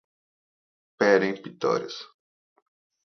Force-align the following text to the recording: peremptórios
peremptórios 0.99 1.95